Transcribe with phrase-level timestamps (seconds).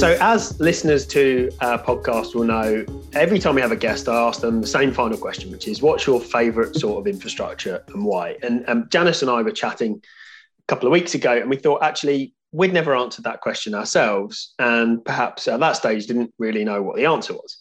[0.00, 4.18] So, as listeners to our podcast will know, every time we have a guest, I
[4.18, 8.02] ask them the same final question, which is what's your favourite sort of infrastructure and
[8.02, 8.38] why?
[8.42, 11.82] And um, Janice and I were chatting a couple of weeks ago, and we thought
[11.82, 14.54] actually we'd never answered that question ourselves.
[14.58, 17.58] And perhaps at that stage didn't really know what the answer was.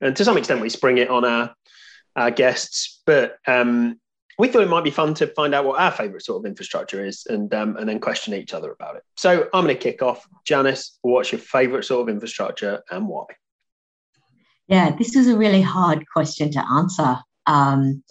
[0.00, 1.54] And to some extent, we spring it on our,
[2.16, 3.02] our guests.
[3.04, 4.00] But um,
[4.38, 7.04] we thought it might be fun to find out what our favourite sort of infrastructure
[7.04, 9.02] is and um, and then question each other about it.
[9.16, 10.26] So I'm going to kick off.
[10.44, 13.24] Janice, what's your favourite sort of infrastructure and why?
[14.68, 17.18] Yeah, this is a really hard question to answer.
[17.46, 18.02] Um,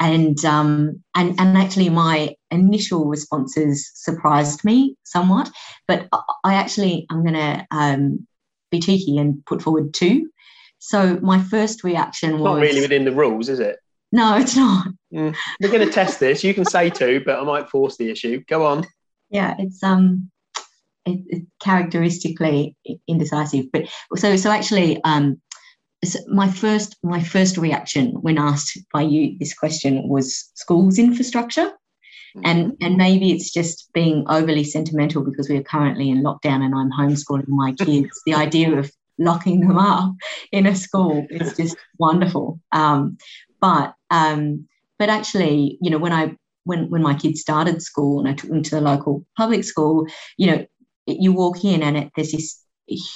[0.00, 5.50] and um, and and actually, my initial responses surprised me somewhat.
[5.86, 6.08] But
[6.44, 8.26] I actually I'm going to um,
[8.70, 10.28] be cheeky and put forward two.
[10.80, 13.76] So my first reaction was not really within the rules, is it?
[14.12, 14.88] No, it's not.
[15.12, 15.34] Mm.
[15.60, 16.44] We're going to test this.
[16.44, 18.44] You can say two, but I might force the issue.
[18.46, 18.86] Go on.
[19.30, 20.30] Yeah, it's um,
[21.06, 22.76] it, it characteristically
[23.08, 23.66] indecisive.
[23.72, 25.40] But so so actually, um,
[26.04, 31.70] so my first my first reaction when asked by you this question was schools infrastructure.
[32.36, 32.46] Mm-hmm.
[32.46, 36.74] And, and maybe it's just being overly sentimental because we are currently in lockdown and
[36.74, 38.22] I'm homeschooling my kids.
[38.24, 40.14] the idea of locking them up
[40.50, 42.58] in a school is just wonderful.
[42.72, 43.18] Um,
[43.60, 44.68] but um,
[44.98, 48.50] but actually, you know, when I when when my kids started school and I took
[48.50, 50.66] them to the local public school, you know,
[51.06, 52.62] you walk in and it, there's this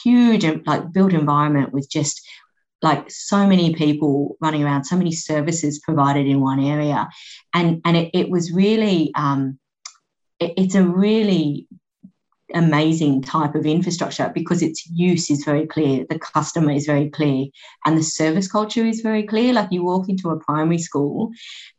[0.03, 2.27] huge like built environment with just
[2.83, 7.09] like so many people running around, so many services provided in one area,
[7.55, 9.59] and and it, it was really um,
[10.41, 11.69] it, it's a really
[12.55, 17.47] amazing type of infrastructure because its use is very clear, the customer is very clear,
[17.85, 19.53] and the service culture is very clear.
[19.53, 21.31] Like you walk into a primary school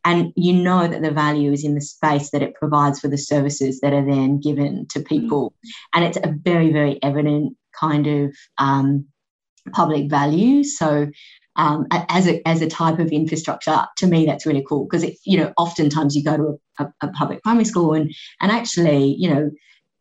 [0.03, 3.17] and you know that the value is in the space that it provides for the
[3.17, 5.53] services that are then given to people.
[5.93, 9.05] And it's a very, very evident kind of um,
[9.73, 10.63] public value.
[10.63, 11.07] So
[11.57, 15.38] um, as a as a type of infrastructure, to me that's really cool because you
[15.38, 19.33] know oftentimes you go to a, a, a public primary school and and actually you
[19.33, 19.50] know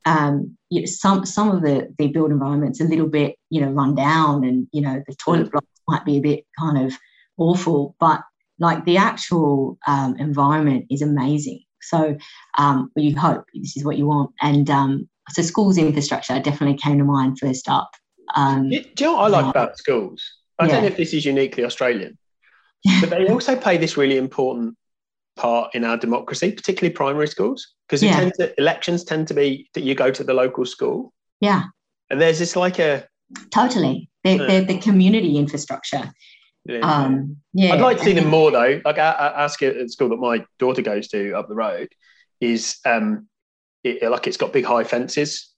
[0.07, 3.71] um, you know, some some of the the build environments a little bit you know
[3.71, 6.97] run down and you know the toilet blocks might be a bit kind of
[7.37, 8.23] awful but
[8.59, 11.61] like the actual um, environment is amazing.
[11.83, 12.17] So
[12.57, 14.31] um, you hope this is what you want.
[14.41, 17.91] And um, so schools infrastructure definitely came to mind first up.
[18.35, 20.23] Um, do you know what i like about schools?
[20.59, 20.73] I yeah.
[20.73, 22.19] don't know if this is uniquely australian
[23.01, 24.77] but they also play this really important
[25.37, 28.31] part in our democracy, particularly primary schools, because yeah.
[28.59, 31.13] elections tend to be that you go to the local school.
[31.41, 31.65] Yeah.
[32.11, 33.07] And there's this like a
[33.51, 36.11] totally they're, uh, they're the community infrastructure.
[36.65, 36.79] Yeah.
[36.81, 37.75] Um, yeah.
[37.75, 38.81] I'd like to see them more though.
[38.85, 41.89] Like I, I ask at the school that my daughter goes to up the road
[42.41, 43.29] is um,
[43.85, 45.53] it, like it's got big high fences.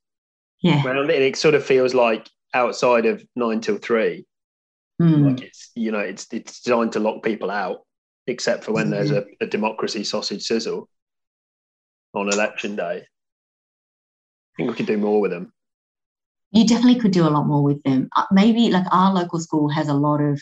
[0.61, 0.85] Yeah.
[0.85, 4.27] Around it, and it sort of feels like outside of nine till three.
[5.01, 5.31] Mm.
[5.31, 7.83] Like it's you know it's it's designed to lock people out
[8.29, 10.89] except for when there's a, a democracy sausage sizzle
[12.15, 13.03] on election day.
[13.03, 15.53] I think we could do more with them.
[16.53, 18.09] You definitely could do a lot more with them.
[18.17, 20.41] Uh, maybe like our local school has a lot of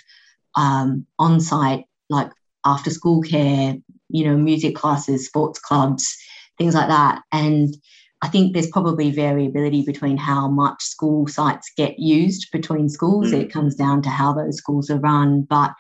[0.56, 2.30] um, on site, like
[2.64, 3.76] after school care,
[4.08, 6.16] you know, music classes, sports clubs,
[6.58, 7.22] things like that.
[7.32, 7.76] And
[8.22, 13.32] I think there's probably variability between how much school sites get used between schools.
[13.32, 13.42] Mm.
[13.42, 15.42] It comes down to how those schools are run.
[15.42, 15.74] But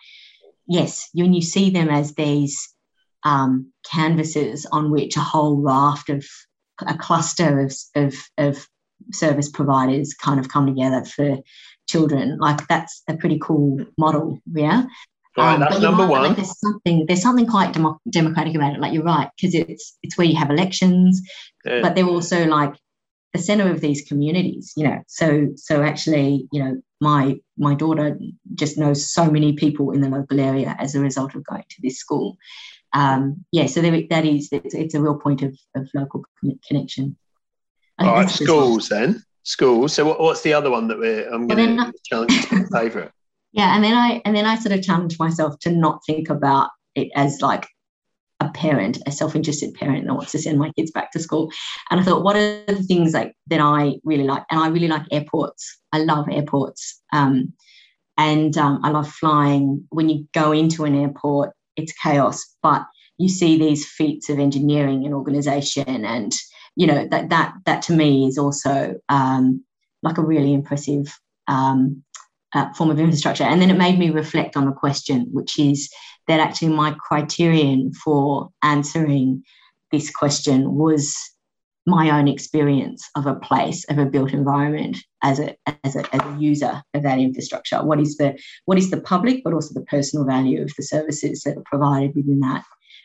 [0.66, 2.72] yes, when you see them as these
[3.24, 6.24] um, canvases on which a whole raft of
[6.86, 8.66] a cluster of, of, of
[9.12, 11.38] service providers kind of come together for
[11.88, 14.84] children, like that's a pretty cool model, yeah.
[15.36, 16.22] Right, um, that's number one.
[16.22, 18.80] Like there's something there's something quite demo- democratic about it.
[18.80, 21.20] Like you're right, because it's it's where you have elections,
[21.64, 21.80] yeah.
[21.82, 22.74] but they're also like
[23.36, 24.72] the center of these communities.
[24.76, 28.18] You know, so so actually, you know, my my daughter
[28.54, 31.82] just knows so many people in the local area as a result of going to
[31.82, 32.36] this school.
[32.92, 36.24] Um, yeah, so there, that is it's, it's, a real point of, of local
[36.66, 37.16] connection.
[37.98, 39.92] All right, schools then schools.
[39.92, 43.10] So what, what's the other one that we're I'm going to challenge to favourite?
[43.52, 46.70] Yeah, and then I and then I sort of challenge myself to not think about
[46.94, 47.66] it as like
[48.40, 51.50] a parent, a self-interested parent that wants to send my kids back to school.
[51.90, 54.44] And I thought, what are the things like that I really like?
[54.50, 55.78] And I really like airports.
[55.92, 57.00] I love airports.
[57.12, 57.52] Um,
[58.18, 59.84] and um, I love flying.
[59.90, 62.84] When you go into an airport, it's chaos, but
[63.18, 66.04] you see these feats of engineering and organization.
[66.04, 66.32] And,
[66.76, 69.64] you know, that that that to me is also um,
[70.02, 71.06] like a really impressive
[71.48, 72.02] um,
[72.54, 73.44] uh, form of infrastructure.
[73.44, 75.90] And then it made me reflect on the question, which is
[76.28, 79.44] that actually my criterion for answering
[79.92, 81.16] this question was
[81.88, 86.20] my own experience of a place of a built environment as a, as a as
[86.20, 87.82] a user of that infrastructure.
[87.84, 91.42] What is the what is the public but also the personal value of the services
[91.42, 92.64] that are provided within that?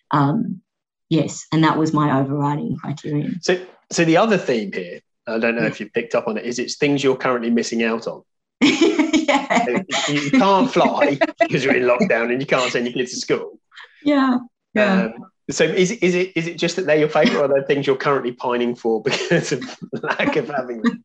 [0.10, 0.62] Um,
[1.10, 3.40] yes and that was my overriding criterion.
[3.42, 6.46] So so the other theme here i don't know if you picked up on it
[6.46, 8.24] is it's things you're currently missing out on
[9.68, 9.84] yeah.
[10.10, 13.60] you, can't fly because you're in lockdown and you can't send your kids to school
[14.04, 14.38] yeah
[14.74, 17.46] yeah um, so is it, is it is it just that they're your favourite, or
[17.46, 19.64] are there things you're currently pining for because of
[20.02, 21.04] lack of having them?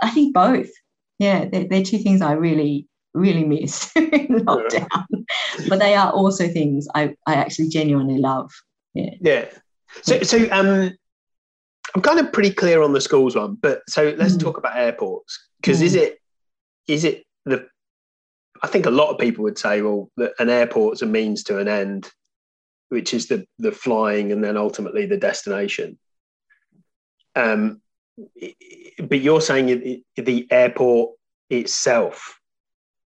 [0.00, 0.70] I think both.
[1.18, 5.06] Yeah, they're, they're two things I really really miss in lockdown,
[5.68, 8.52] but they are also things I I actually genuinely love.
[8.94, 9.14] Yeah.
[9.20, 9.44] Yeah.
[10.02, 10.96] So so um,
[11.94, 14.40] I'm kind of pretty clear on the schools one, but so let's mm.
[14.40, 15.84] talk about airports because mm.
[15.84, 16.20] is it
[16.86, 17.66] is it the
[18.62, 21.58] I think a lot of people would say, well, that an airport's a means to
[21.58, 22.10] an end
[22.88, 25.98] which is the the flying and then ultimately the destination.
[27.34, 27.80] Um,
[29.00, 31.14] but you're saying the airport
[31.50, 32.40] itself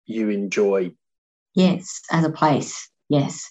[0.07, 0.93] you enjoy.
[1.55, 2.91] Yes, as a place.
[3.09, 3.51] Yes.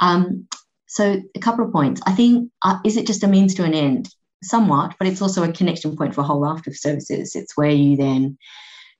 [0.00, 0.48] Um,
[0.86, 2.02] so a couple of points.
[2.06, 4.08] I think uh, is it just a means to an end?
[4.42, 7.36] Somewhat, but it's also a connection point for a whole raft of services.
[7.36, 8.36] It's where you then,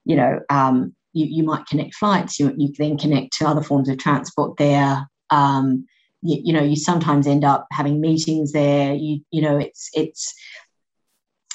[0.05, 2.39] you know, um, you, you might connect flights.
[2.39, 5.07] You you then connect to other forms of transport there.
[5.31, 5.87] Um,
[6.23, 10.35] you, you, know you sometimes end up having meetings there you you know it's it's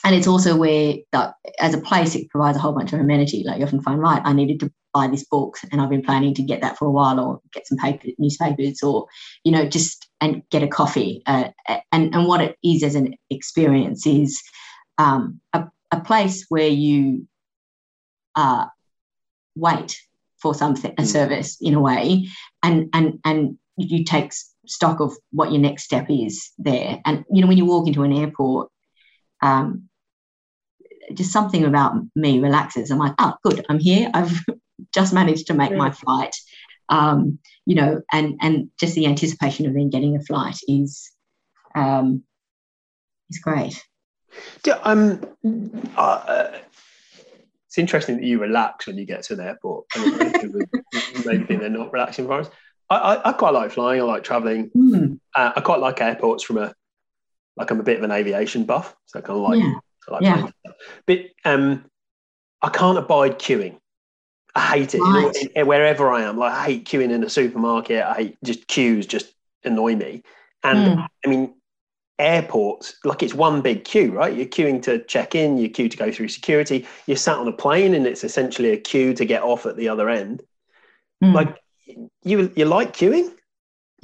[0.04, 3.44] and it's also where that as a place it provides a whole bunch of amenity
[3.46, 6.34] like you often find right i needed to buy this book and i've been planning
[6.34, 9.06] to get that for a while or get some paper newspapers or
[9.44, 11.50] you know just and get a coffee uh,
[11.92, 14.42] and and what it is as an experience is
[14.98, 17.28] um, a, a place where you
[18.36, 18.66] uh,
[19.58, 20.00] wait
[20.42, 21.06] for something a mm.
[21.06, 22.28] service in a way
[22.64, 24.32] and and and you take
[24.68, 27.00] stock of what your next step is there.
[27.06, 28.70] And you know, when you walk into an airport,
[29.42, 29.90] um,
[31.14, 32.92] just something about me relaxes.
[32.92, 34.10] I'm like, oh, good, I'm here.
[34.14, 34.40] I've
[34.94, 36.36] just managed to make my flight.
[36.90, 41.12] Um, you know, and and just the anticipation of then getting a flight is
[41.76, 42.24] um,
[43.30, 43.84] is great.
[44.66, 45.22] Yeah, um,
[45.96, 46.50] uh,
[47.78, 49.86] it's interesting that you relax when you get to an airport.
[49.96, 52.56] maybe think they're not relaxing environments.
[52.90, 54.02] I, I, quite like flying.
[54.02, 54.72] I like traveling.
[54.76, 55.20] Mm.
[55.36, 56.74] Uh, I quite like airports from a
[57.56, 59.74] like I'm a bit of an aviation buff, so I kind of like, yeah.
[60.08, 60.72] like yeah.
[61.06, 61.86] But um,
[62.62, 63.78] I can't abide queuing.
[64.56, 65.36] I hate it right.
[65.36, 66.38] in, in, wherever I am.
[66.38, 68.04] Like I hate queuing in a supermarket.
[68.04, 69.32] I hate just queues just
[69.64, 70.24] annoy me.
[70.64, 71.08] And mm.
[71.24, 71.54] I mean,
[72.20, 74.36] airports like it's one big queue, right?
[74.36, 76.88] You're queuing to check in, you're queue to go through security.
[77.06, 79.90] You're sat on a plane, and it's essentially a queue to get off at the
[79.90, 80.42] other end.
[81.24, 81.34] Mm.
[81.34, 81.58] Like
[82.24, 83.32] you you like queuing?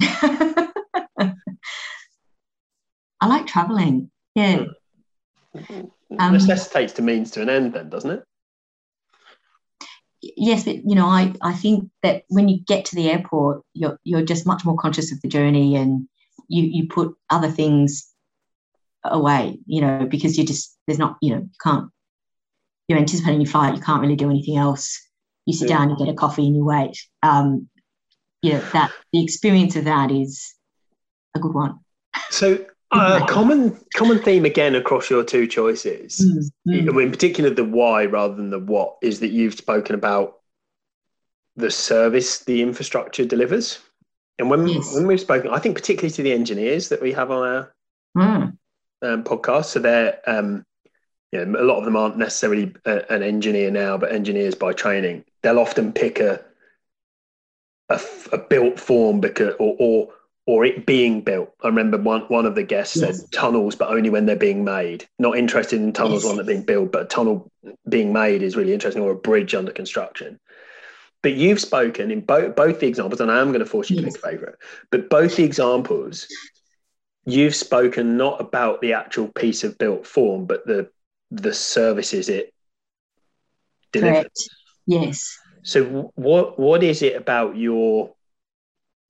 [3.20, 4.10] I like traveling.
[4.34, 4.64] Yeah.
[5.56, 5.86] Hmm.
[6.18, 8.24] Um, necessitates to means to an end, then, doesn't it?
[10.20, 13.98] Yes, but you know, I, I think that when you get to the airport, you're
[14.04, 16.08] you're just much more conscious of the journey, and
[16.48, 18.10] you you put other things
[19.04, 21.90] away, you know, because you just there's not you know you can't
[22.88, 25.00] you're anticipating your flight, you can't really do anything else.
[25.46, 25.78] You sit yeah.
[25.78, 26.98] down, you get a coffee, and you wait.
[27.22, 27.68] Um,
[28.42, 30.54] you know that the experience of that is
[31.34, 31.80] a good one.
[32.30, 36.20] So uh, common common theme again across your two choices,
[36.66, 36.98] mm-hmm.
[36.98, 40.40] in particular the why rather than the what, is that you've spoken about
[41.56, 43.78] the service the infrastructure delivers.
[44.38, 44.94] And when yes.
[44.94, 47.74] when we've spoken, I think particularly to the engineers that we have on our
[48.16, 48.56] mm.
[49.02, 50.64] um, podcast, so they're um,
[51.30, 54.72] you know, a lot of them aren't necessarily a, an engineer now, but engineers by
[54.72, 55.24] training.
[55.42, 56.44] They'll often pick a
[57.88, 58.00] a,
[58.32, 60.08] a built form because or, or
[60.46, 61.52] or it being built.
[61.62, 63.20] I remember one one of the guests yes.
[63.20, 65.06] said tunnels, but only when they're being made.
[65.18, 66.28] Not interested in tunnels yes.
[66.28, 67.50] when they're being built, but a tunnel
[67.88, 70.38] being made is really interesting, or a bridge under construction.
[71.24, 73.96] But you've spoken in both both the examples, and I am going to force you
[73.96, 74.04] yes.
[74.04, 74.54] to pick a favourite.
[74.90, 76.28] But both the examples,
[77.24, 80.90] you've spoken not about the actual piece of built form, but the
[81.30, 82.52] the services it
[83.90, 84.18] delivers.
[84.18, 84.38] Correct.
[84.86, 85.38] Yes.
[85.62, 88.12] So what what is it about your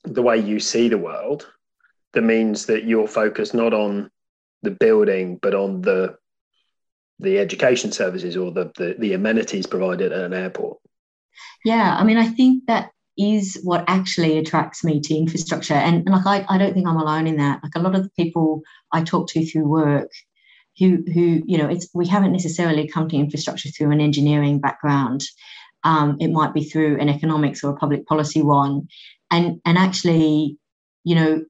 [0.05, 1.51] the way you see the world
[2.13, 4.09] that means that you're focused not on
[4.63, 6.17] the building but on the
[7.19, 10.79] the education services or the, the, the amenities provided at an airport?
[11.65, 15.75] Yeah, I mean, I think that is what actually attracts me to infrastructure.
[15.75, 17.61] And, and like I, I don't think I'm alone in that.
[17.63, 18.63] Like a lot of the people
[18.93, 20.11] I talk to through work
[20.79, 25.25] who who, you know, it's we haven't necessarily come to infrastructure through an engineering background.
[25.85, 28.89] Um, it might be through an economics or a public policy one.
[29.31, 30.59] And, and actually,
[31.05, 31.45] you know,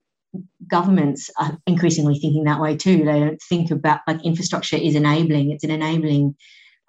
[0.67, 3.05] governments are increasingly thinking that way too.
[3.05, 5.53] They don't think about like infrastructure is enabling.
[5.53, 6.35] It's an enabling.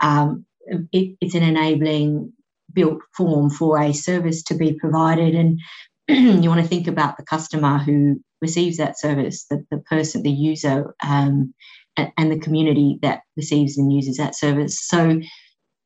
[0.02, 0.46] Um,
[0.92, 2.34] it, it's an enabling
[2.76, 5.60] built form for a service to be provided, and
[6.44, 10.30] you want to think about the customer who receives that service, the, the person, the
[10.32, 11.54] user, um,
[11.98, 14.86] and, the community that receives and uses that service.
[14.86, 15.22] So,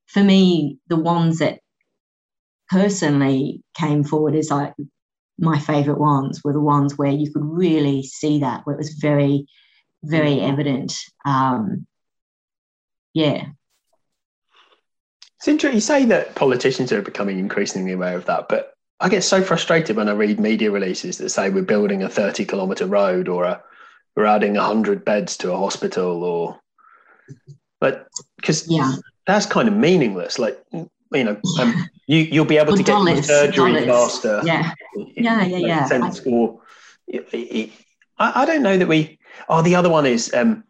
[0.08, 1.60] for me, the ones that
[2.69, 4.74] personally came forward as like
[5.38, 8.96] my favorite ones were the ones where you could really see that, where it was
[8.96, 9.46] very,
[10.03, 10.93] very evident.
[11.25, 11.86] Um,
[13.13, 13.46] yeah.
[15.39, 15.77] It's interesting.
[15.77, 19.96] You say that politicians are becoming increasingly aware of that, but I get so frustrated
[19.96, 23.63] when I read media releases that say we're building a 30 kilometre road or a,
[24.17, 26.60] we're adding 100 beds to a hospital or,
[27.79, 28.91] but because yeah.
[29.25, 30.39] that's kind of meaningless.
[30.39, 33.86] Like, you know, um, you, you'll be able to dollars, get surgery dollars.
[33.86, 34.41] faster.
[34.43, 34.74] Yeah.
[34.98, 35.86] Yeah, yeah, yeah.
[35.86, 36.60] Sense, I, or,
[37.13, 37.72] I,
[38.17, 40.65] I don't know that we, oh, the other one is um,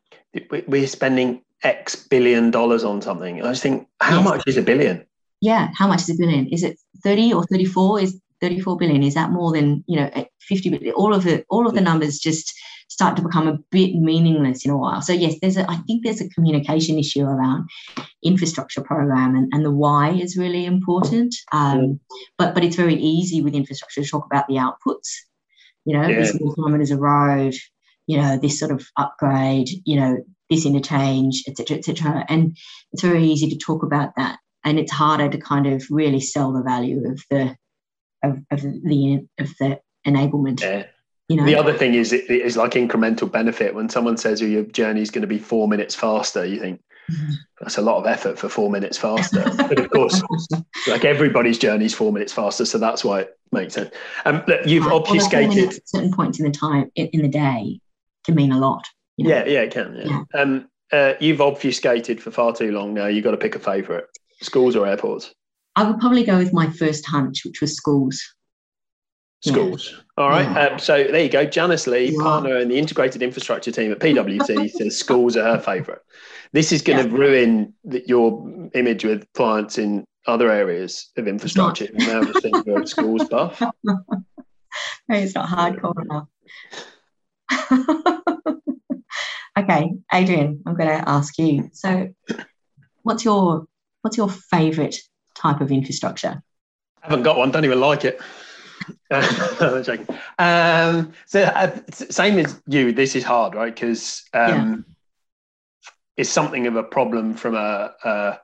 [0.68, 3.42] we're spending X billion dollars on something.
[3.42, 5.06] I just think, how much is a billion?
[5.42, 6.48] Yeah, how much is a billion?
[6.48, 8.02] Is it 30 or 34?
[8.02, 9.04] Is 34 billion?
[9.04, 10.10] Is that more than, you know,
[10.42, 10.94] 50 billion?
[10.94, 12.54] All of the all of the numbers just
[12.90, 15.02] start to become a bit meaningless in a while.
[15.02, 17.70] So yes, there's a I think there's a communication issue around
[18.24, 21.36] infrastructure program and, and the why is really important.
[21.52, 22.00] Um,
[22.38, 25.10] but but it's very easy with infrastructure to talk about the outputs.
[25.86, 26.20] You know, yeah.
[26.20, 27.56] this kilometres of road,
[28.08, 30.18] you know, this sort of upgrade, you know,
[30.50, 32.26] this interchange, etc., etc.
[32.28, 32.58] And
[32.92, 36.52] it's very easy to talk about that, and it's harder to kind of really sell
[36.52, 37.56] the value of the
[38.24, 40.62] of, of the of the enablement.
[40.62, 40.86] Yeah.
[41.28, 41.46] You know?
[41.46, 43.76] The other thing is it is like incremental benefit.
[43.76, 46.82] When someone says oh, your journey is going to be four minutes faster, you think
[47.12, 47.34] mm-hmm.
[47.62, 49.44] that's a lot of effort for four minutes faster.
[49.56, 50.22] but of course,
[50.88, 53.94] like everybody's journey is four minutes faster, so that's why it makes sense.
[54.26, 54.96] Um, look, you've right.
[54.96, 57.80] obfuscated well, certain points in the time in the day
[58.26, 58.88] can mean a lot.
[59.20, 59.36] You know?
[59.36, 59.96] Yeah, yeah, it can.
[59.96, 60.24] Yeah.
[60.34, 60.42] yeah.
[60.42, 63.08] Um, uh, you've obfuscated for far too long now.
[63.08, 64.06] You've got to pick a favourite:
[64.42, 65.34] schools or airports.
[65.76, 68.24] I would probably go with my first hunch, which was schools.
[69.42, 69.92] Schools.
[69.94, 70.24] Yeah.
[70.24, 70.50] All right.
[70.50, 70.68] Yeah.
[70.68, 71.46] Um, so there you go.
[71.46, 76.02] Janice Lee, partner in the integrated infrastructure team at PwC, says schools are her favourite.
[76.54, 81.88] This is going to ruin the, your image with clients in other areas of infrastructure.
[81.94, 83.62] now just think you're a schools buff.
[85.10, 86.28] it's not hardcore enough.
[89.60, 91.70] okay, Adrian, I'm going to ask you.
[91.74, 92.14] So,
[93.04, 93.66] what's your
[94.02, 95.00] what's your favourite
[95.36, 96.42] type of infrastructure?
[97.02, 97.52] I haven't got one.
[97.52, 98.22] Don't even like it.
[100.40, 102.92] um, so uh, same as you.
[102.92, 103.74] This is hard, right?
[103.74, 104.86] Because um,
[105.82, 105.92] yeah.
[106.18, 108.40] it's something of a problem from a, a,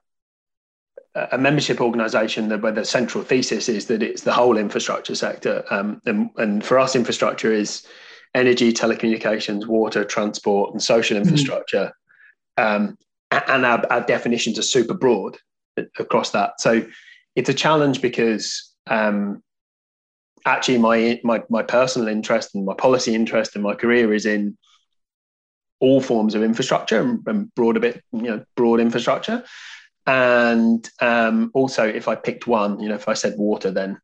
[1.32, 6.02] a membership organisation where the central thesis is that it's the whole infrastructure sector, um,
[6.06, 7.88] and, and for us, infrastructure is
[8.36, 11.24] energy, telecommunications, water, transport, and social mm-hmm.
[11.24, 11.92] infrastructure.
[12.60, 12.94] Mm-hmm.
[13.32, 15.38] and our, our, definitions are super broad
[15.98, 16.62] across that.
[16.62, 16.86] So
[17.36, 19.42] it's a challenge because um,
[20.46, 24.58] actually my, my my personal interest and my policy interest and my career is in
[25.80, 29.44] all forms of infrastructure and, and broad a bit, you know, broad infrastructure.
[30.08, 34.00] And um, also, if I picked one, you know, if I said water, then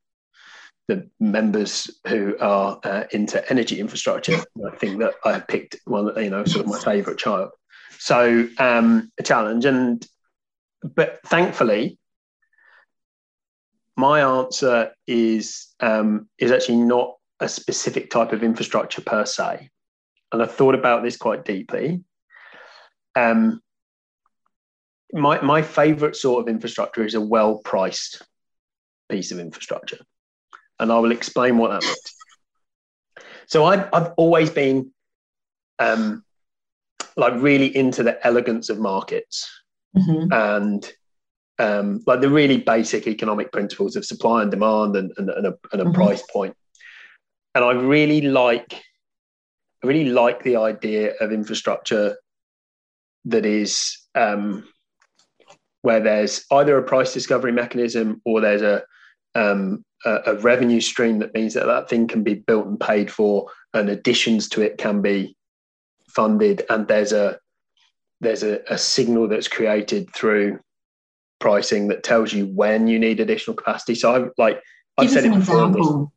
[0.92, 6.12] the members who are uh, into energy infrastructure, I think that I have picked one,
[6.22, 7.52] you know, sort of my favourite child.
[7.98, 10.06] So um, a challenge, and
[10.84, 11.98] but thankfully,
[13.96, 19.70] my answer is um, is actually not a specific type of infrastructure per se,
[20.34, 22.04] and I thought about this quite deeply.
[23.16, 23.62] Um,
[25.14, 28.24] my my favourite sort of infrastructure is a well priced
[29.10, 30.00] piece of infrastructure
[30.82, 32.16] and I will explain what that means.
[33.46, 34.92] So I've, I've always been
[35.80, 36.24] um,
[37.16, 39.50] like really into the elegance of markets
[39.96, 40.34] mm-hmm.
[40.34, 40.92] and
[41.60, 45.54] um, like the really basic economic principles of supply and demand and, and, and a,
[45.72, 45.94] and a mm-hmm.
[45.94, 46.56] price point.
[47.54, 48.74] And I really like,
[49.84, 52.18] I really like the idea of infrastructure
[53.26, 54.68] that is um,
[55.84, 58.84] where there's either a price discovery mechanism or there's a
[59.36, 63.12] um, a, a, revenue stream that means that that thing can be built and paid
[63.12, 65.36] for, and additions to it can be
[66.10, 67.40] funded, and there's a
[68.20, 70.60] there's a, a signal that's created through
[71.40, 73.96] pricing that tells you when you need additional capacity.
[73.96, 74.62] So I've like
[74.98, 76.12] I've Give said an example.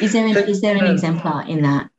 [0.00, 1.90] Is there an, is there an um, exemplar in that?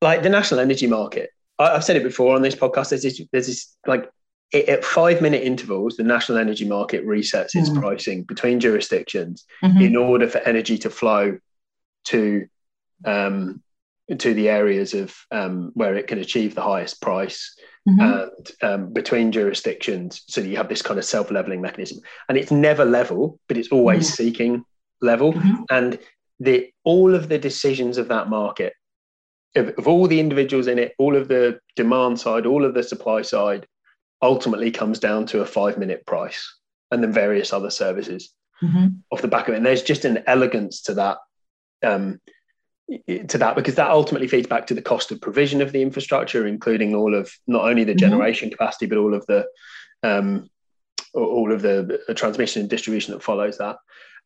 [0.00, 1.30] Like the national energy market.
[1.58, 2.90] I, have said it before on this podcast.
[2.90, 4.10] There's this, there's this like
[4.52, 7.80] it, at five minute intervals, the national energy market resets its mm.
[7.80, 9.80] pricing between jurisdictions mm-hmm.
[9.80, 11.38] in order for energy to flow
[12.04, 12.46] to
[13.04, 13.62] um,
[14.18, 17.54] to the areas of um, where it can achieve the highest price
[17.88, 18.00] mm-hmm.
[18.00, 20.22] and um, between jurisdictions.
[20.28, 23.72] So you have this kind of self leveling mechanism, and it's never level, but it's
[23.72, 24.14] always mm-hmm.
[24.14, 24.64] seeking
[25.00, 25.32] level.
[25.32, 25.62] Mm-hmm.
[25.70, 25.98] And
[26.40, 28.74] the all of the decisions of that market,
[29.56, 32.82] of, of all the individuals in it, all of the demand side, all of the
[32.82, 33.66] supply side,
[34.24, 36.58] ultimately comes down to a five minute price,
[36.90, 38.88] and then various other services mm-hmm.
[39.12, 39.58] off the back of it.
[39.58, 41.18] And there's just an elegance to that.
[41.82, 42.20] Um,
[43.28, 46.46] to that because that ultimately feeds back to the cost of provision of the infrastructure,
[46.46, 47.98] including all of not only the mm-hmm.
[47.98, 48.56] generation mm-hmm.
[48.56, 49.46] capacity but all of the
[50.02, 50.50] um,
[51.14, 53.76] all of the, the, transmission and distribution that follows that.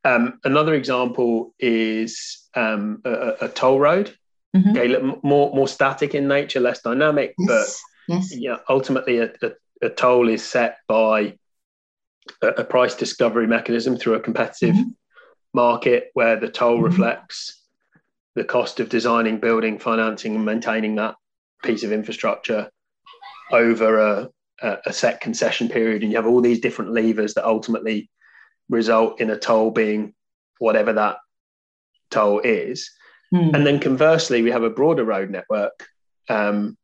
[0.04, 4.16] Um, another example is um, a, a, toll road.
[4.56, 4.70] Mm-hmm.
[4.70, 7.80] Okay, more more static in nature, less dynamic, yes.
[8.08, 8.36] but yes.
[8.36, 9.50] yeah, ultimately a, a,
[9.82, 11.36] a, toll is set by
[12.42, 14.90] a, price discovery mechanism through a competitive mm-hmm.
[15.54, 16.84] market where the toll mm-hmm.
[16.84, 17.62] reflects
[18.34, 21.16] the cost of designing, building, financing, and maintaining that
[21.64, 22.70] piece of infrastructure
[23.50, 24.28] over a,
[24.86, 26.02] a, set concession period.
[26.02, 28.10] And you have all these different levers that ultimately
[28.68, 30.14] result in a toll being
[30.58, 31.16] whatever that
[32.10, 32.90] toll is.
[33.34, 33.54] Mm.
[33.54, 35.86] And then conversely, we have a broader road network
[36.28, 36.76] um,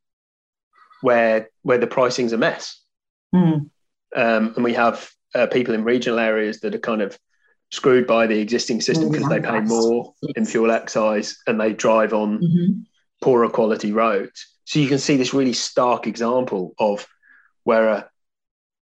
[1.01, 2.81] where where the pricing's a mess.
[3.35, 3.69] Mm.
[4.15, 7.17] Um, and we have uh, people in regional areas that are kind of
[7.71, 12.13] screwed by the existing system because they pay more in fuel excise and they drive
[12.13, 12.71] on mm-hmm.
[13.21, 14.47] poorer quality roads.
[14.65, 17.05] So you can see this really stark example of
[17.63, 18.09] where a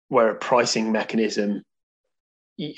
[0.10, 1.64] where a pricing mechanism,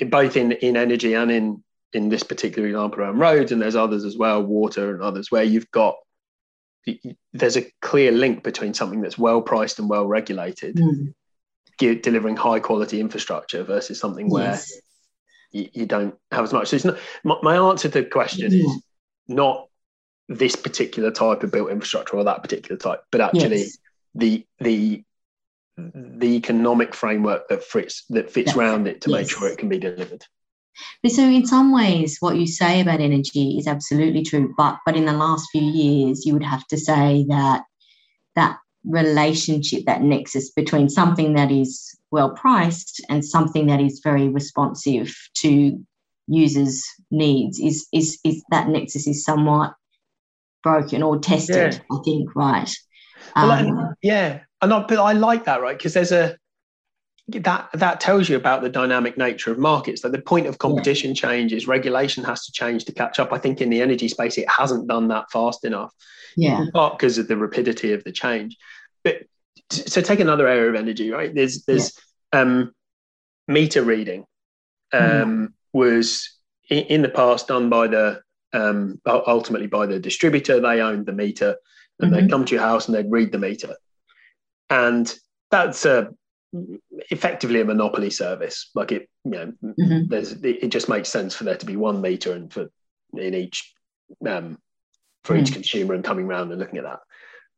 [0.08, 1.64] both in in energy and in
[1.94, 5.44] in this particular example around roads, and there's others as well, water and others, where
[5.44, 5.96] you've got
[7.34, 11.14] there's a clear link between something that's well priced and well regulated, mm.
[11.78, 14.72] Delivering high quality infrastructure versus something where yes
[15.56, 16.68] you, you don't have as much.
[16.68, 18.84] So it's not my, my answer to the question is
[19.28, 19.68] not
[20.28, 23.78] this particular type of built infrastructure or that particular type, but actually yes.
[24.14, 25.04] the the
[25.78, 28.58] the economic framework that fits that fits yes.
[28.58, 29.20] around it to yes.
[29.20, 30.24] make sure it can be delivered.
[31.08, 34.54] So in some ways, what you say about energy is absolutely true.
[34.58, 37.64] But but in the last few years, you would have to say that
[38.36, 44.30] that relationship, that nexus between something that is well priced and something that is very
[44.30, 45.80] responsive to
[46.28, 49.74] users' needs is is is that nexus is somewhat
[50.64, 51.74] broken or tested.
[51.74, 51.98] Yeah.
[51.98, 52.70] I think right.
[53.36, 56.38] Well, um, yeah, and I, but I like that right because there's a
[57.28, 61.10] that that tells you about the dynamic nature of markets that the point of competition
[61.10, 61.16] yeah.
[61.16, 64.50] changes regulation has to change to catch up i think in the energy space it
[64.50, 65.92] hasn't done that fast enough
[66.38, 68.58] yeah part because of the rapidity of the change
[69.04, 69.24] but
[69.72, 72.00] so take another area of energy right there's there's
[72.32, 72.42] yeah.
[72.42, 72.72] um
[73.48, 74.24] meter reading
[74.94, 75.48] um mm.
[75.74, 76.38] was
[76.70, 78.22] in, in, the past done by the
[78.54, 81.56] um ultimately by the distributor they owned the meter
[82.00, 82.22] and mm-hmm.
[82.22, 83.76] they'd come to your house and they'd read the meter
[84.70, 85.16] and
[85.50, 86.14] that's a
[87.12, 88.70] effectively a monopoly service.
[88.76, 90.08] Like it, you know, mm-hmm.
[90.08, 92.68] there's it, just makes sense for there to be one meter and for
[93.14, 93.74] in each
[94.28, 94.58] um,
[95.24, 95.42] for mm.
[95.42, 97.00] each consumer and coming around and looking at that.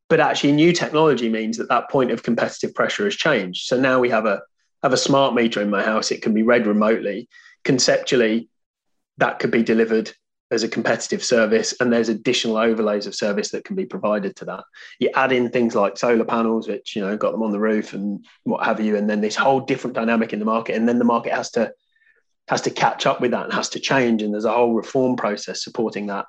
[0.08, 3.66] But actually, new technology means that that point of competitive pressure has changed.
[3.66, 4.42] So now we have a
[4.82, 6.10] have a smart meter in my house.
[6.10, 7.28] It can be read remotely.
[7.64, 8.48] Conceptually,
[9.18, 10.12] that could be delivered
[10.50, 14.44] as a competitive service and there's additional overlays of service that can be provided to
[14.46, 14.64] that.
[14.98, 17.92] You add in things like solar panels which you know got them on the roof
[17.92, 20.98] and what have you and then this whole different dynamic in the market and then
[20.98, 21.72] the market has to
[22.48, 25.16] has to catch up with that and has to change and there's a whole reform
[25.16, 26.26] process supporting that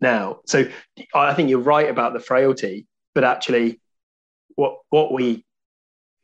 [0.00, 0.40] now.
[0.46, 0.68] So
[1.14, 3.80] i think you're right about the frailty but actually
[4.54, 5.44] what what we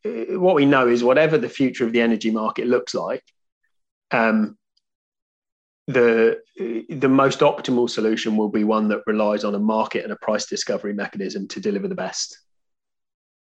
[0.05, 3.25] what we know is whatever the future of the energy market looks like
[4.11, 4.58] um,
[5.89, 6.39] the
[6.91, 10.47] the most optimal solution will be one that relies on a market and a price
[10.47, 12.39] discovery mechanism to deliver the best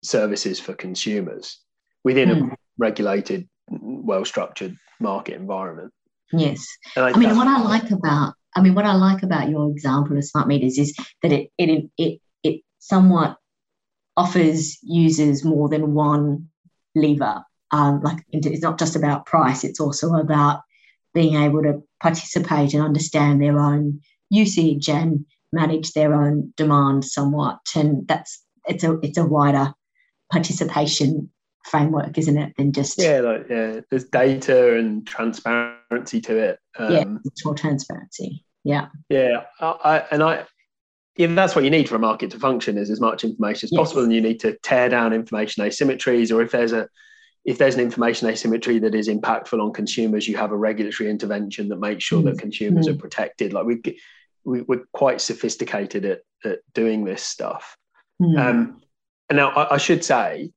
[0.03, 1.59] services for consumers
[2.03, 2.31] within mm.
[2.31, 2.53] a hmm.
[2.77, 5.93] regulated well structured market environment
[6.33, 9.71] yes I, I, mean what i like about i mean what i like about your
[9.71, 13.37] example of smart meters is that it it it, it somewhat
[14.17, 16.49] offers users more than one
[16.93, 20.59] lever um, like it's not just about price it's also about
[21.13, 27.59] being able to participate and understand their own usage and manage their own demand somewhat.
[27.75, 29.73] And that's it's a it's a wider
[30.31, 31.29] participation
[31.65, 32.53] framework, isn't it?
[32.57, 33.81] Than just yeah, like yeah.
[33.89, 36.59] There's data and transparency to it.
[36.77, 37.03] Um, yeah,
[37.45, 38.43] more transparency.
[38.63, 38.87] Yeah.
[39.09, 40.45] Yeah, I, and I
[41.17, 43.71] Yeah, that's what you need for a market to function is as much information as
[43.71, 43.77] yes.
[43.77, 46.87] possible and you need to tear down information asymmetries or if there's a
[47.45, 51.67] if there's an information asymmetry that is impactful on consumers, you have a regulatory intervention
[51.69, 52.25] that makes sure mm.
[52.25, 52.93] that consumers mm.
[52.93, 53.51] are protected.
[53.51, 53.81] Like we,
[54.45, 57.77] we, are quite sophisticated at, at doing this stuff.
[58.21, 58.39] Mm.
[58.39, 58.81] Um,
[59.29, 60.51] and now I, I, should say,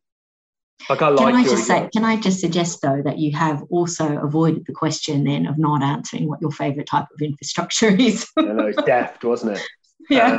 [0.88, 1.34] like I like.
[1.34, 1.36] can.
[1.36, 1.88] I just say?
[1.92, 5.82] Can I just suggest though that you have also avoided the question then of not
[5.82, 8.28] answering what your favourite type of infrastructure is?
[8.36, 9.62] I know it's deft, wasn't it?
[10.08, 10.38] Yeah.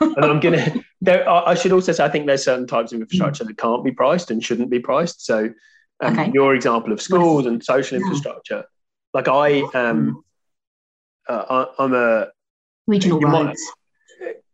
[0.00, 0.84] Um, and I'm gonna.
[1.02, 3.90] There, I should also say I think there's certain types of infrastructure that can't be
[3.90, 5.26] priced and shouldn't be priced.
[5.26, 5.50] So,
[6.00, 6.30] um, Okay.
[6.32, 8.04] your example of schools and social Yeah.
[8.04, 8.64] infrastructure,
[9.12, 10.22] like I um,
[11.28, 11.44] uh,
[11.78, 12.28] I, I'm a
[12.86, 13.46] Regional You might-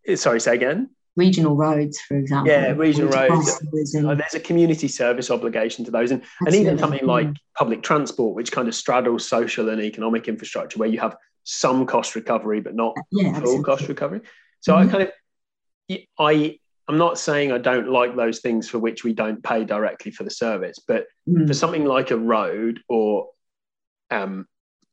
[0.07, 0.21] roads.
[0.23, 0.91] sorry, say again.
[1.17, 2.53] Regional roads, for example.
[2.53, 3.95] Yeah, regional Roads roads.
[3.95, 7.37] and- Uh, there's a community service obligation to those, and, and even something like Mm.
[7.57, 12.15] public transport, which kind of straddles social and economic infrastructure, where you have some cost
[12.15, 13.65] recovery but not yeah, full absolutely.
[13.65, 14.21] cost recovery.
[14.61, 14.91] So I Mhm.
[14.91, 15.13] kind of,
[16.19, 20.11] I I'm not saying I don't like those things for which we don't pay directly
[20.11, 21.47] for the service, but Mm.
[21.47, 23.29] for something like a road or
[24.11, 24.47] um,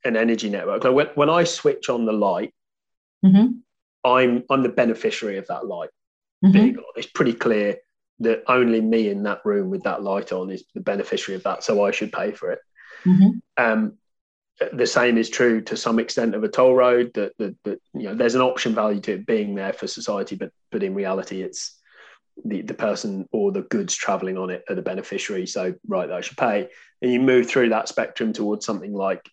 [0.04, 2.54] an energy network, like when, when I switch on the light,
[3.24, 3.62] Mhm.
[4.04, 5.90] I'm I'm the beneficiary of that light.
[6.44, 6.78] Mhm.
[6.98, 7.78] It's pretty clear
[8.20, 11.64] that only me in that room with that light on is the beneficiary of that,
[11.64, 12.60] so I should pay for it.
[13.06, 13.42] Mhm.
[13.58, 13.98] Um,
[14.72, 17.12] the same is true to some extent of a toll road.
[17.16, 20.36] That, that, that you know, there's an option value to it being there for society,
[20.36, 21.80] but but in reality, it's
[22.44, 25.46] the, the person or the goods traveling on it are the beneficiary.
[25.46, 26.70] So right, I should pay.
[27.02, 29.30] And you move through that spectrum towards something like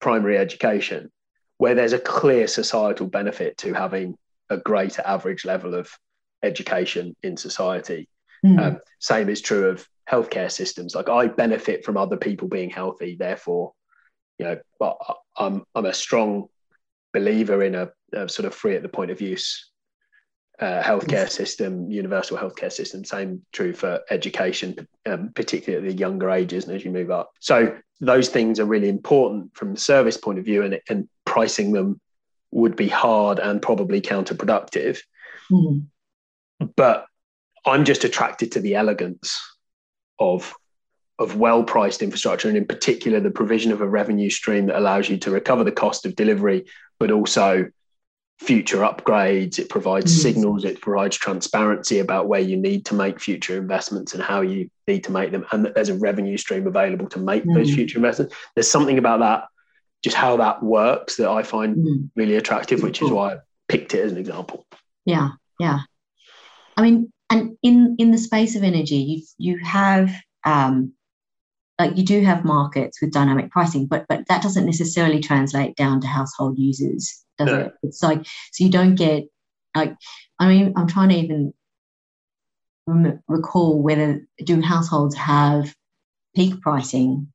[0.00, 1.10] primary education,
[1.58, 4.16] where there's a clear societal benefit to having
[4.50, 5.90] a greater average level of
[6.42, 8.08] education in society.
[8.44, 8.60] Mm.
[8.60, 10.94] Um, same is true of healthcare systems.
[10.94, 13.72] Like I benefit from other people being healthy, therefore,
[14.38, 14.98] you know, but
[15.36, 16.48] I'm I'm a strong
[17.12, 19.70] believer in a, a sort of free at the point of use
[20.60, 23.04] uh, healthcare system, universal healthcare system.
[23.04, 27.32] Same true for education, um, particularly at the younger ages and as you move up.
[27.40, 31.72] So those things are really important from the service point of view, and and pricing
[31.72, 32.00] them
[32.50, 35.00] would be hard and probably counterproductive
[35.50, 35.86] Mm.
[36.76, 37.06] but
[37.66, 39.40] I'm just attracted to the elegance
[40.18, 40.54] of
[41.18, 45.16] of well-priced infrastructure, and in particular, the provision of a revenue stream that allows you
[45.18, 46.64] to recover the cost of delivery,
[46.98, 47.70] but also
[48.40, 49.60] future upgrades.
[49.60, 50.22] It provides Mm.
[50.22, 50.64] signals.
[50.64, 55.04] It provides transparency about where you need to make future investments and how you need
[55.04, 57.74] to make them, and that there's a revenue stream available to make those Mm.
[57.74, 58.34] future investments.
[58.56, 59.44] There's something about that,
[60.02, 62.10] just how that works, that I find Mm.
[62.16, 64.66] really attractive, which is why I picked it as an example.
[65.04, 65.80] Yeah, yeah.
[66.76, 70.10] I mean, and in in the space of energy, you you have
[70.44, 70.92] um,
[71.78, 76.00] like you do have markets with dynamic pricing, but but that doesn't necessarily translate down
[76.00, 77.60] to household users, does No.
[77.60, 77.74] it?
[77.82, 79.24] It's like so you don't get
[79.74, 79.96] like
[80.38, 81.54] I mean, I'm trying to even
[82.86, 85.74] rem- recall whether do households have
[86.34, 87.32] peak pricing?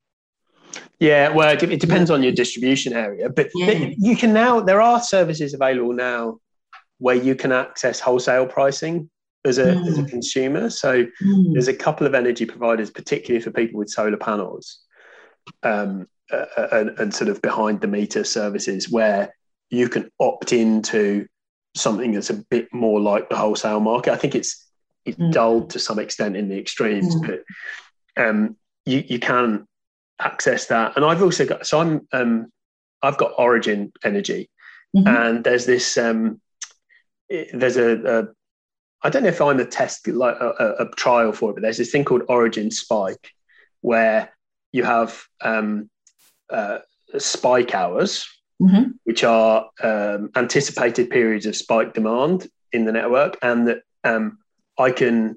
[0.98, 3.66] Yeah, well, it, depends on your distribution area, but, Yeah.
[3.66, 4.60] but you can now.
[4.60, 6.38] There are services available now
[6.98, 9.10] where you can access wholesale pricing
[9.44, 10.08] as a as a Mm.
[10.10, 10.70] consumer.
[10.70, 14.80] So Mm, there's a couple of energy providers, particularly for people with solar panels,
[15.62, 19.34] um, uh, uh, and, and sort of behind the meter services where
[19.70, 21.26] you can opt into
[21.74, 24.12] something that's a bit more like the wholesale market.
[24.12, 24.66] I think it's
[25.06, 25.32] it's Mm.
[25.32, 27.26] dulled to some extent in the extremes, Mm.
[27.26, 29.66] but um, you you can
[30.18, 30.96] access that.
[30.96, 32.52] And I've also got so I'm um,
[33.02, 34.50] I've got Origin Energy,
[34.94, 35.06] mhm.
[35.08, 36.42] and there's this um,
[37.30, 38.28] there's a, a
[39.02, 41.78] I don't know if I'm a test like a, a, trial for it, but there's
[41.78, 43.30] this thing called Origin Spike,
[43.80, 44.30] where
[44.72, 45.88] you have um,
[46.50, 46.78] uh,
[47.18, 48.26] spike hours,
[48.60, 48.92] Mhm.
[49.04, 54.38] which are um, anticipated periods of spike demand in the network, and that um,
[54.78, 55.36] I can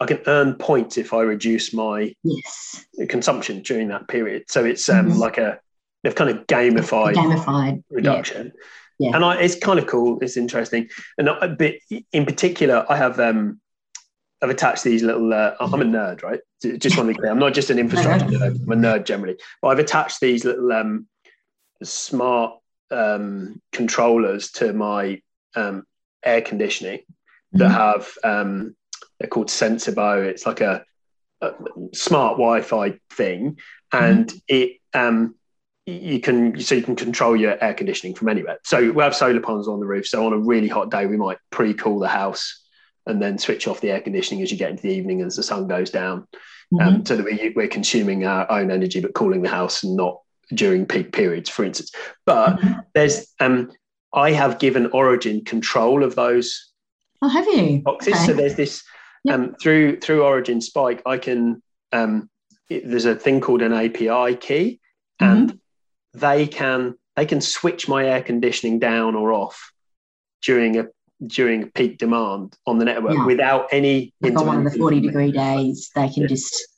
[0.00, 4.44] I can earn points if I reduce my Yes, consumption during that period.
[4.48, 5.18] So it's um, Mhm.
[5.18, 5.60] like a
[6.02, 7.84] they've kind of gamified gamified.
[7.90, 8.46] Reduction.
[8.46, 8.62] Yeah.
[9.14, 10.18] And I, it's kind of cool.
[10.20, 10.88] It's interesting.
[11.18, 11.74] And I, but
[12.12, 13.60] in particular, I have um,
[14.42, 15.32] I've attached these little.
[15.32, 16.40] Uh, I'm a nerd, right?
[16.62, 17.30] Just want to be clear.
[17.30, 18.60] I'm not just an infrastructure nerd.
[18.62, 19.36] I'm a nerd generally.
[19.60, 21.06] But I've attached these little um,
[21.82, 22.58] smart
[22.90, 25.20] um, controllers to my
[25.54, 25.84] um,
[26.24, 27.00] air conditioning
[27.52, 27.74] that Mhm.
[27.74, 28.08] have.
[28.24, 28.76] Um,
[29.18, 30.24] they're called Sensibo.
[30.24, 30.84] It's like a,
[31.40, 31.52] a
[31.92, 33.58] smart Wi-Fi thing,
[33.92, 35.34] and it um,
[35.86, 38.58] you can so you can control your air conditioning from anywhere.
[38.64, 40.06] So we have solar panels on the roof.
[40.06, 42.60] So on a really hot day, we might pre-cool the house
[43.06, 45.42] and then switch off the air conditioning as you get into the evening as the
[45.42, 46.28] sun goes down,
[46.72, 46.86] Mhm.
[46.86, 50.20] um, so that we, we're consuming our own energy but cooling the house and not
[50.54, 51.90] during peak periods, for instance.
[52.26, 52.84] But Mhm.
[52.94, 53.72] there's um,
[54.14, 56.70] I have given Origin control of those
[57.22, 57.80] Oh, have you?
[57.80, 58.14] boxes.
[58.14, 58.26] Okay.
[58.26, 58.84] So there's this
[59.24, 59.34] Yep.
[59.34, 61.02] um, through through Origin Spike.
[61.06, 61.60] I can
[61.92, 62.28] um,
[62.70, 64.78] it- there's a thing called an API key,
[65.20, 65.56] Mm-hmm.
[66.14, 69.72] They can they can switch my air conditioning down or off
[70.42, 70.86] during a
[71.26, 73.26] during peak demand on the network yeah.
[73.26, 76.28] without any on one of the 40 degree days they can yeah.
[76.28, 76.68] just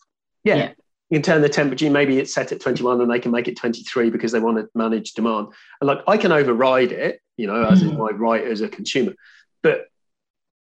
[0.45, 0.57] yeah.
[0.57, 0.69] yeah.
[1.11, 3.57] you can turn the temperature maybe it's set at 21 and they can make it
[3.57, 5.49] 23 because they want to manage demand
[5.81, 7.97] and like i can override it you know as mm.
[7.97, 9.15] my right as a consumer
[9.63, 9.87] but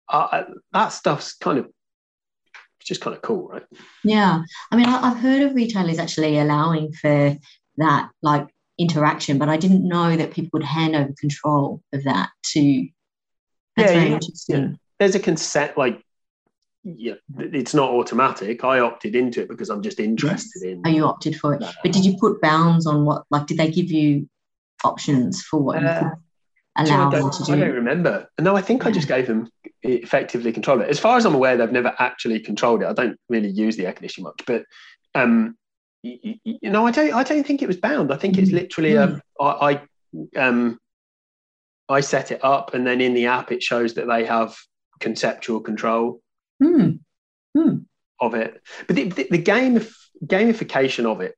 [0.08, 1.66] uh, that stuff's kind of
[2.80, 3.64] it's just kind of cool right
[4.04, 7.36] yeah i mean i've heard of retailers actually allowing for
[7.76, 12.28] that like interaction but i didn't know that people would hand over control of that
[12.42, 12.86] to
[13.76, 14.62] that's yeah, very interesting.
[14.62, 14.76] Yeah.
[14.98, 16.02] There's a consent, like,
[16.82, 18.64] yeah, it's not automatic.
[18.64, 20.72] I opted into it because I'm just interested yes.
[20.72, 20.82] in.
[20.86, 23.24] Oh, you opted for it, but did you put bounds on what?
[23.30, 24.28] Like, did they give you
[24.84, 27.52] options for what uh, you could allow them to do?
[27.52, 28.28] I don't remember.
[28.40, 28.88] No, I think yeah.
[28.88, 29.50] I just gave them
[29.82, 30.88] effectively control it.
[30.88, 32.86] As far as I'm aware, they've never actually controlled it.
[32.86, 34.64] I don't really use the air conditioning much, but
[35.16, 35.58] um,
[36.22, 37.12] you, you know, I don't.
[37.12, 38.12] I don't think it was bound.
[38.12, 38.54] I think it's mm.
[38.54, 39.20] literally mm.
[39.38, 39.42] a.
[39.42, 39.80] I,
[40.36, 40.78] I um
[41.88, 44.56] I set it up, and then in the app it shows that they have
[45.00, 46.20] conceptual control
[46.62, 46.98] mm.
[47.56, 47.84] Mm.
[48.20, 48.60] of it.
[48.86, 49.84] But the, the, the game
[50.24, 51.34] gamification of it,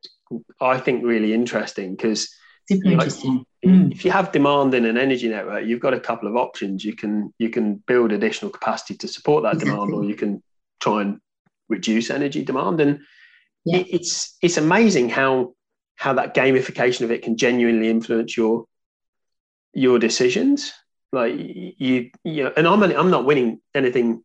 [0.60, 2.28] I think, really interesting because
[2.70, 3.44] super interesting.
[3.64, 3.92] mm.
[3.92, 6.84] If you have demand in an energy network, you've got a couple of options.
[6.84, 9.70] You can you can build additional capacity to support that exactly.
[9.70, 10.42] demand, or you can
[10.80, 11.18] try and
[11.68, 12.80] reduce energy demand.
[12.80, 13.00] And
[13.68, 13.78] yeah.
[13.78, 15.54] it, it's it's amazing how
[15.96, 18.66] how that gamification of it can genuinely influence your
[19.74, 20.72] your decisions.
[21.12, 24.22] Like you, you know, and I'm I'm not winning anything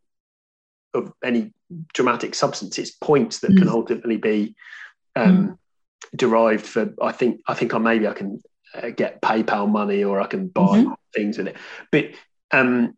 [0.92, 1.52] of any
[1.92, 2.78] dramatic substance.
[2.78, 3.58] It's points that mm.
[3.58, 4.54] can ultimately be
[5.16, 5.58] um, mm.
[6.14, 6.92] derived for.
[7.02, 8.40] I think I think I maybe I can
[8.74, 10.92] uh, get PayPal money or I can buy mm-hmm.
[11.14, 11.56] things in it.
[11.90, 12.10] But
[12.50, 12.96] um,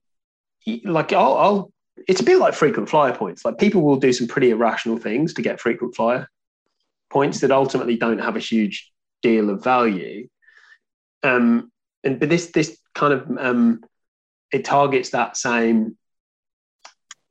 [0.85, 1.73] like I'll, I'll,
[2.09, 3.45] it's a bit like frequent flyer points.
[3.45, 6.29] Like people will do some pretty irrational things to get frequent flyer
[7.11, 8.93] points that ultimately don't have a huge
[9.23, 10.29] deal of value.
[11.23, 11.71] Um,
[12.05, 13.85] and but this this kind of um,
[14.53, 15.97] it targets that same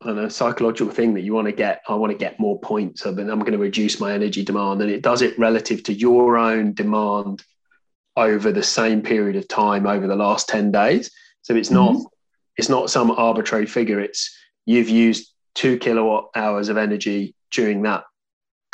[0.01, 1.81] I don't know psychological thing that you want to get.
[1.87, 4.81] I want to get more points, and then I'm going to reduce my energy demand,
[4.81, 7.43] and it does it relative to your own demand
[8.17, 11.11] over the same period of time over the last ten days.
[11.41, 12.03] So it's not mm-hmm.
[12.57, 13.99] it's not some arbitrary figure.
[13.99, 14.35] It's
[14.65, 18.03] you've used two kilowatt hours of energy during that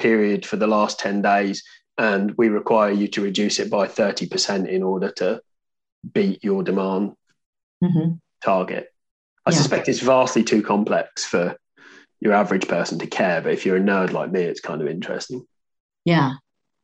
[0.01, 1.63] period for the last 10 days
[1.97, 5.41] and we require you to reduce it by 30% in order to
[6.13, 7.13] beat your demand
[7.83, 8.13] mm-hmm.
[8.43, 8.87] target.
[9.45, 9.57] I yeah.
[9.57, 11.55] suspect it's vastly too complex for
[12.19, 14.87] your average person to care, but if you're a nerd like me, it's kind of
[14.87, 15.45] interesting.
[16.05, 16.33] Yeah.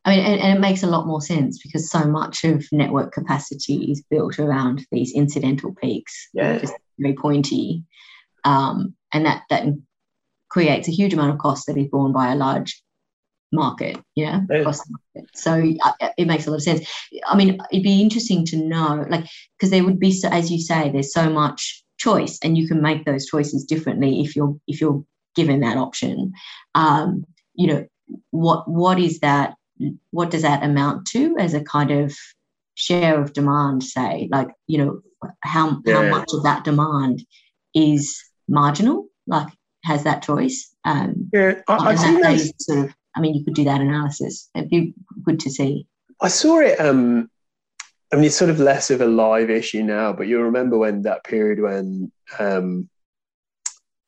[0.04, 3.12] I mean, and, and it makes a lot more sense because so much of network
[3.12, 6.28] capacity is built around these incidental peaks.
[6.32, 6.58] Yeah.
[6.58, 7.84] Just very pointy.
[8.44, 9.66] Um, and that, that
[10.48, 12.82] creates a huge amount of cost that is borne by a large
[13.52, 14.58] market, yeah, yeah.
[14.58, 15.30] across the market.
[15.34, 16.88] So uh, it makes a lot of sense.
[17.26, 20.60] I mean, it'd be interesting to know, like, because there would be, so, as you
[20.60, 24.80] say, there's so much choice, and you can make those choices differently if you're if
[24.80, 26.32] you're given that option.
[26.74, 27.86] Um, you know,
[28.30, 29.54] what what is that?
[30.10, 32.14] What does that amount to as a kind of
[32.74, 33.82] share of demand?
[33.82, 35.00] Say, like, you know,
[35.40, 35.94] how yeah.
[35.94, 37.24] how much of that demand
[37.74, 39.06] is marginal?
[39.26, 39.48] Like,
[39.84, 40.74] has that choice?
[40.84, 44.48] Um, yeah, I, I've seen those sort of I mean, you could do that analysis.
[44.54, 45.88] It'd be good to see.
[46.20, 46.80] I saw it.
[46.80, 47.28] Um,
[48.12, 51.02] I mean, it's sort of less of a live issue now, but you remember when
[51.02, 52.88] that period when um,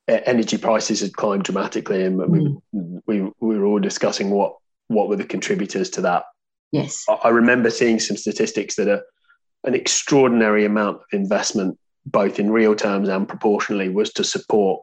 [0.07, 2.61] energy prices had climbed dramatically, and mm.
[2.71, 4.55] we, we we were all discussing what
[4.87, 6.23] what were the contributors to that.
[6.71, 9.03] Yes, I, I remember seeing some statistics that are
[9.65, 14.81] an extraordinary amount of investment, both in real terms and proportionally, was to support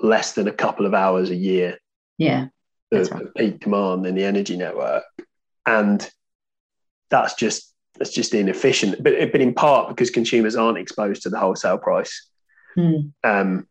[0.00, 1.76] less than a couple of hours a year.
[2.16, 2.46] Yeah
[2.90, 3.34] the, right.
[3.34, 5.04] peak demand in the energy network,
[5.64, 6.08] and
[7.10, 9.02] that's just that's just inefficient.
[9.02, 12.28] But but in part because consumers aren't exposed to the wholesale price.
[12.76, 13.12] Mm.
[13.24, 13.66] Um,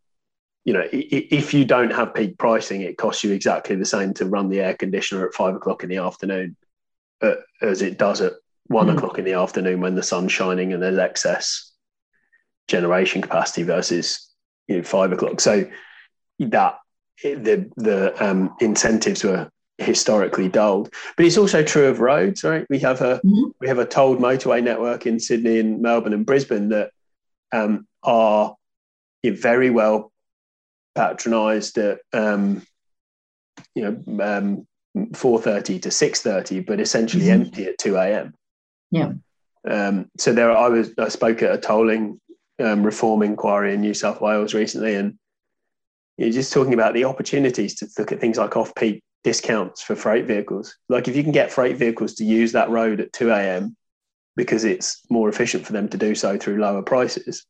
[0.63, 4.25] you know, if you don't have peak pricing, it costs you exactly the same to
[4.25, 6.55] run the air conditioner at five o'clock in the afternoon
[7.21, 8.33] uh, as it does at
[8.67, 8.97] one mm.
[8.97, 11.71] o'clock in the afternoon when the sun's shining and there's excess
[12.67, 14.27] generation capacity versus
[14.67, 15.39] you know five o'clock.
[15.39, 15.69] So
[16.39, 16.77] that
[17.23, 20.93] the the um, incentives were historically dulled.
[21.17, 22.65] But it's also true of roads, right?
[22.69, 23.49] We have a mm-hmm.
[23.59, 26.91] we have a tolled motorway network in Sydney and Melbourne and Brisbane that
[27.51, 28.55] um, are
[29.23, 30.11] very well
[30.93, 32.61] patronised at um,
[33.73, 34.67] you know um,
[35.13, 37.43] four thirty to six thirty, but essentially mm-hmm.
[37.43, 38.33] empty at two a.m.
[38.91, 39.13] Yeah.
[39.67, 42.19] Um, so there, I was I spoke at a tolling
[42.59, 45.17] um, reform inquiry in New South Wales recently, and
[46.17, 49.95] you're just talking about the opportunities to look at things like off peak discounts for
[49.95, 50.75] freight vehicles.
[50.87, 53.75] Like if you can get freight vehicles to use that road at 2 a.m.
[54.35, 57.45] because it's more efficient for them to do so through lower prices,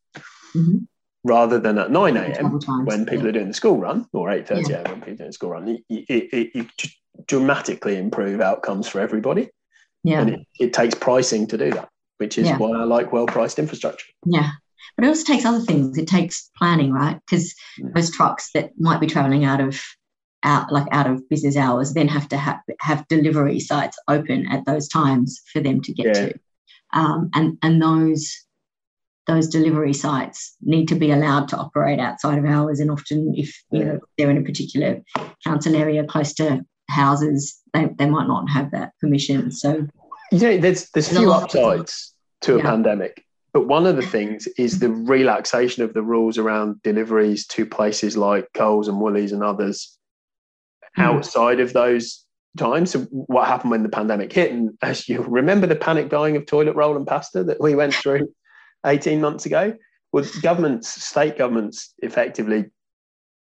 [0.55, 0.77] Mm-hmm.
[1.25, 2.59] Rather than at 9 a.m.
[2.85, 3.29] When people yeah.
[3.29, 4.75] are doing the school run or 8.30 Yeah.
[4.77, 4.91] a.m.
[4.91, 6.95] when people are doing the school run, you, you, you, you just
[7.27, 9.49] dramatically improve outcomes for everybody.
[10.03, 10.21] Yeah.
[10.21, 12.57] And it, it takes pricing to do that, which is Yeah.
[12.57, 14.05] why I like well-priced infrastructure.
[14.25, 14.51] Yeah.
[14.95, 15.97] But it also takes other things.
[15.97, 17.19] It takes planning, right?
[17.29, 17.93] Because Mm.
[17.93, 19.81] those trucks that might be traveling out of
[20.43, 24.63] out like out of business hours then have to have have delivery sites open at
[24.65, 26.13] those times for them to get Yeah.
[26.27, 26.33] to.
[26.93, 28.31] Um, and and those
[29.27, 33.59] those delivery sites need to be allowed to operate outside of hours and often if
[33.71, 35.01] you know they're in a particular
[35.43, 39.87] council area close to houses they, they might not have that permission so
[40.31, 42.65] You know, there's there's There's a few upsides to a Yeah.
[42.69, 43.24] pandemic,
[43.55, 48.17] but one of the things is the relaxation of the rules around deliveries to places
[48.17, 49.97] like Coles and Woolies and others
[50.97, 51.03] Mm.
[51.03, 52.25] outside of those
[52.57, 52.91] times.
[52.91, 54.51] So what happened when the pandemic hit?
[54.51, 57.93] And as you remember, the panic buying of toilet roll and pasta that we went
[57.93, 58.27] through
[58.85, 59.73] 18 months ago.
[60.11, 62.65] Well, governments, state governments, effectively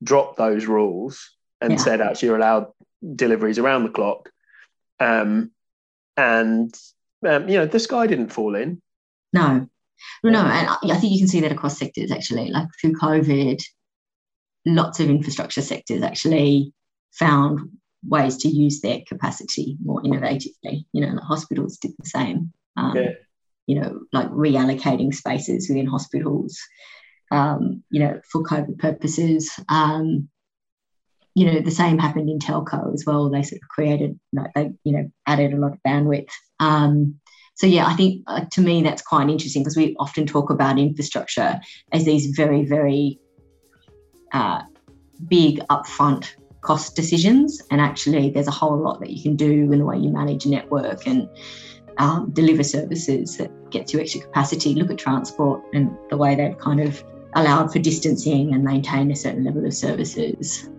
[0.02, 1.76] dropped those rules and Yeah.
[1.76, 2.68] said actually you're allowed
[3.14, 4.30] deliveries around the clock.
[5.00, 5.50] Um,
[6.16, 6.74] and
[7.26, 8.80] um, you know the sky didn't fall in.
[9.34, 9.68] No,
[10.22, 12.50] no, no, and I think you can see that across sectors actually.
[12.50, 13.62] Like through COVID,
[14.66, 16.72] lots of infrastructure sectors actually
[17.12, 17.60] found
[18.06, 20.84] ways to use their capacity more innovatively.
[20.92, 22.52] You know, like hospitals did the same.
[22.76, 23.10] Um, Yeah.
[23.66, 26.58] You know, like reallocating spaces within hospitals.
[27.30, 29.50] Um, you know, for COVID purposes.
[29.68, 30.30] Um,
[31.34, 33.30] you know, the same happened in telco as well.
[33.30, 36.30] They sort of created, like they, you know, added a lot of bandwidth.
[36.58, 37.20] Um,
[37.58, 40.78] so yeah, I think uh, to me that's quite interesting because we often talk about
[40.78, 41.58] infrastructure
[41.90, 43.18] as these very, very
[44.32, 44.62] uh,
[45.26, 46.28] big upfront
[46.60, 49.98] cost decisions, and actually there's a whole lot that you can do in the way
[49.98, 51.28] you manage a network and
[51.96, 54.74] um, deliver services that gets you extra capacity.
[54.74, 57.02] Look at transport and the way they've kind of
[57.34, 60.70] allowed for distancing and maintain a certain level of services.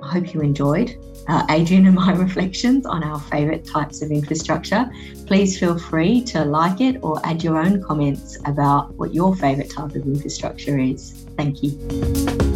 [0.00, 0.96] I hope you enjoyed
[1.30, 4.90] uh, Adrian and my reflections on our favourite types of infrastructure.
[5.26, 9.70] Please feel free to like it or add your own comments about what your favourite
[9.70, 11.12] type of infrastructure is.
[11.36, 12.49] Thank you.